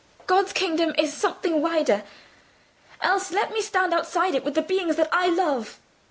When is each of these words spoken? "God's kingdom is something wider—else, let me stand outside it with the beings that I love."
"God's 0.25 0.51
kingdom 0.51 0.95
is 0.97 1.13
something 1.13 1.61
wider—else, 1.61 3.29
let 3.31 3.53
me 3.53 3.61
stand 3.61 3.93
outside 3.93 4.33
it 4.33 4.43
with 4.43 4.55
the 4.55 4.63
beings 4.63 4.95
that 4.95 5.09
I 5.11 5.27
love." 5.27 5.79